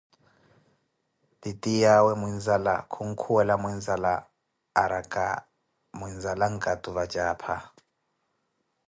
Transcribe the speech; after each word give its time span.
Titiyawe 1.41 2.11
muinzala 2.21 2.73
khunkhuwela 2.91 3.53
muinzala 3.63 4.13
arakah, 4.81 5.33
muinzala 5.97 6.45
nkatu 6.53 6.89
vatjaapha 6.95 7.55